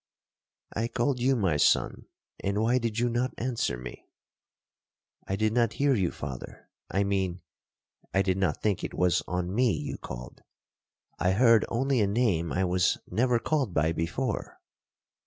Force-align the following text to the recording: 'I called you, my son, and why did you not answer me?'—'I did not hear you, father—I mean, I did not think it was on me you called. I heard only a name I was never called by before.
'I 0.75 0.87
called 0.87 1.19
you, 1.19 1.35
my 1.35 1.57
son, 1.57 2.07
and 2.43 2.59
why 2.59 2.79
did 2.79 2.97
you 2.97 3.07
not 3.07 3.35
answer 3.37 3.77
me?'—'I 3.77 5.35
did 5.35 5.53
not 5.53 5.73
hear 5.73 5.93
you, 5.93 6.09
father—I 6.09 7.03
mean, 7.03 7.41
I 8.11 8.23
did 8.23 8.39
not 8.39 8.63
think 8.63 8.83
it 8.83 8.95
was 8.95 9.21
on 9.27 9.53
me 9.53 9.71
you 9.73 9.99
called. 9.99 10.41
I 11.19 11.33
heard 11.33 11.65
only 11.69 12.01
a 12.01 12.07
name 12.07 12.51
I 12.51 12.63
was 12.65 12.97
never 13.11 13.37
called 13.37 13.75
by 13.75 13.91
before. 13.91 14.59